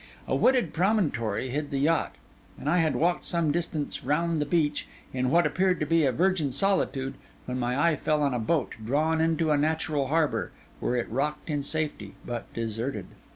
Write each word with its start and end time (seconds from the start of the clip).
A 0.27 0.35
wooded 0.35 0.73
promontory 0.73 1.51
hid 1.51 1.69
the 1.69 1.77
yacht; 1.77 2.15
and 2.57 2.67
I 2.67 2.77
had 2.77 2.95
walked 2.95 3.23
some 3.23 3.51
distance 3.51 4.03
round 4.03 4.41
the 4.41 4.47
beach, 4.47 4.87
in 5.13 5.29
what 5.29 5.45
appeared 5.45 5.79
to 5.79 5.85
be 5.85 6.05
a 6.05 6.11
virgin 6.11 6.51
solitude, 6.51 7.13
when 7.45 7.59
my 7.59 7.77
eye 7.79 7.95
fell 7.95 8.23
on 8.23 8.33
a 8.33 8.39
boat, 8.39 8.73
drawn 8.83 9.21
into 9.21 9.51
a 9.51 9.57
natural 9.59 10.07
harbour, 10.07 10.49
where 10.79 10.95
it 10.95 11.07
rocked 11.07 11.51
in 11.51 11.61
safety, 11.61 12.15
but 12.25 12.51
deserted. 12.51 13.05